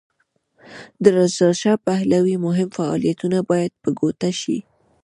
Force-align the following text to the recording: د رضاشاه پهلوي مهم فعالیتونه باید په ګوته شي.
د 1.03 1.05
رضاشاه 1.17 1.81
پهلوي 1.87 2.35
مهم 2.45 2.69
فعالیتونه 2.77 3.37
باید 3.49 3.71
په 3.83 3.89
ګوته 3.99 4.29
شي. 4.41 4.57